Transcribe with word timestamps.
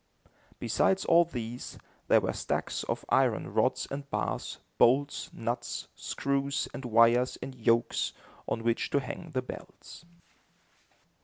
Besides 0.57 1.05
all 1.05 1.25
these, 1.25 1.77
there 2.07 2.19
were 2.21 2.33
stacks 2.33 2.81
of 2.85 3.05
iron 3.09 3.53
rods 3.53 3.87
and 3.91 4.09
bars, 4.09 4.57
bolts, 4.79 5.31
nuts, 5.31 5.89
screws, 5.93 6.67
and 6.73 6.85
wires 6.85 7.37
and 7.39 7.53
yokes 7.53 8.11
on 8.47 8.63
which 8.63 8.89
to 8.89 8.99
hang 8.99 9.29
the 9.29 9.43
bells. 9.43 10.03